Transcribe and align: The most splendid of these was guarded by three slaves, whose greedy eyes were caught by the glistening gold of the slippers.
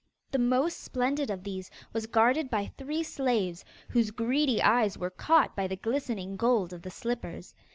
The 0.31 0.39
most 0.39 0.79
splendid 0.79 1.29
of 1.29 1.43
these 1.43 1.69
was 1.93 2.07
guarded 2.07 2.49
by 2.49 2.71
three 2.75 3.03
slaves, 3.03 3.63
whose 3.89 4.09
greedy 4.09 4.59
eyes 4.59 4.97
were 4.97 5.11
caught 5.11 5.55
by 5.55 5.67
the 5.67 5.75
glistening 5.75 6.37
gold 6.37 6.73
of 6.73 6.81
the 6.81 6.89
slippers. 6.89 7.53